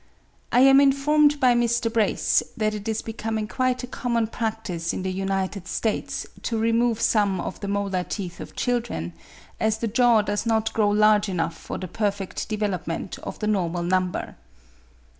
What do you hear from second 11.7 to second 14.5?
the perfect development of the normal number.